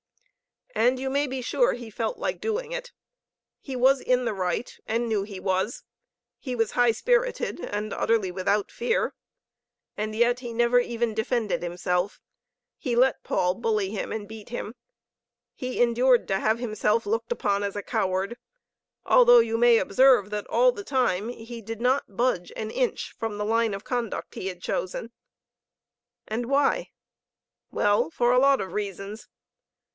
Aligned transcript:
And 0.73 0.97
you 0.97 1.09
may 1.11 1.27
be 1.27 1.41
sure 1.43 1.73
he 1.73 1.91
felt 1.91 2.17
like 2.17 2.41
doing 2.41 2.71
it. 2.71 2.91
He 3.59 3.75
was 3.75 3.99
in 3.99 4.25
the 4.25 4.33
right, 4.33 4.75
and 4.87 5.07
knew 5.07 5.21
he 5.23 5.39
was. 5.39 5.83
He 6.39 6.55
was 6.55 6.71
high 6.71 6.91
spirited 6.91 7.59
and 7.59 7.93
utterly 7.93 8.31
without 8.31 8.71
fear. 8.71 9.13
And 9.95 10.15
yet 10.15 10.39
he 10.39 10.53
never 10.53 10.79
even 10.79 11.13
defended 11.13 11.61
himself. 11.61 12.19
lie 12.83 12.93
let 12.93 13.23
Paul 13.23 13.55
bully 13.55 13.91
him 13.91 14.11
and 14.11 14.27
beat 14.27 14.49
him. 14.49 14.73
He 15.53 15.81
endured 15.83 16.27
to 16.29 16.39
have 16.39 16.57
himself 16.57 17.05
looked 17.05 17.31
upon 17.31 17.61
as 17.61 17.75
a 17.75 17.83
coward 17.83 18.37
although 19.05 19.39
you 19.39 19.57
may 19.59 19.77
observe 19.77 20.31
that 20.31 20.47
all 20.47 20.71
the 20.71 20.85
time 20.85 21.27
he 21.29 21.61
did 21.61 21.81
not 21.81 22.15
budge 22.15 22.51
an 22.55 22.71
inch 22.71 23.13
from 23.19 23.37
the 23.37 23.45
line 23.45 23.75
of 23.75 23.83
conduct 23.83 24.33
he 24.33 24.47
had 24.47 24.63
chosen. 24.63 25.11
And 26.27 26.47
why? 26.47 26.89
Well, 27.69 28.09
for 28.09 28.31
a 28.31 28.39
lot 28.39 28.61
of 28.61 28.71
reasons. 28.73 29.27